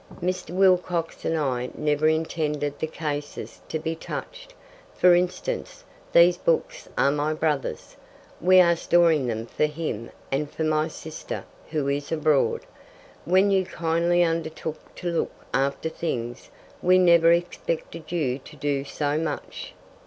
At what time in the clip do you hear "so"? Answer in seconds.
18.83-19.19